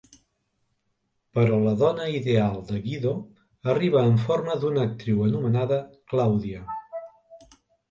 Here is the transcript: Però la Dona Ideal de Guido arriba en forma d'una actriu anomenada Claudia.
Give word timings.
Però 1.37 1.59
la 1.65 1.73
Dona 1.81 2.07
Ideal 2.21 2.55
de 2.71 2.81
Guido 2.87 3.13
arriba 3.75 4.03
en 4.13 4.19
forma 4.25 4.57
d'una 4.65 4.83
actriu 4.89 5.23
anomenada 5.29 5.81
Claudia. 6.15 6.67